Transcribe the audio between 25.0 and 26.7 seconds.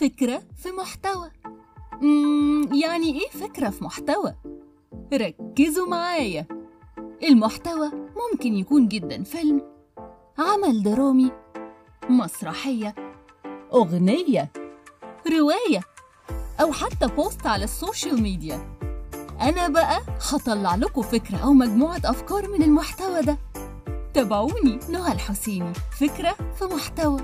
الحسيني. فكرة في